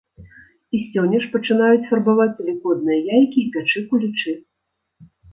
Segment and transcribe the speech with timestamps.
[0.75, 4.33] І сёння ж пачынаюць фарбаваць велікодныя яйкі і пячы кулічы.